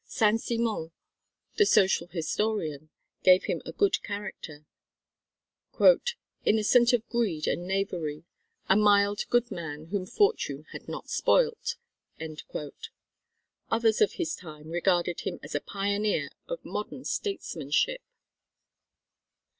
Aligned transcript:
Saint 0.07 0.41
Simon, 0.41 0.91
the 1.57 1.65
social 1.67 2.07
historian, 2.07 2.89
gave 3.23 3.43
him 3.43 3.61
a 3.67 3.71
good 3.71 4.01
character: 4.01 4.65
"innocent 6.43 6.91
of 6.91 7.07
greed 7.07 7.45
and 7.45 7.67
knavery, 7.67 8.23
a 8.67 8.75
mild 8.75 9.19
good 9.29 9.51
man 9.51 9.89
whom 9.91 10.07
fortune 10.07 10.65
had 10.71 10.87
not 10.87 11.07
spoilt." 11.07 11.75
Others 13.69 14.01
of 14.01 14.13
his 14.13 14.35
time 14.35 14.69
regarded 14.69 15.19
him 15.19 15.39
as 15.43 15.53
a 15.53 15.61
pioneer 15.61 16.29
of 16.47 16.65
modern 16.65 17.05
statesmanship. 17.05 18.01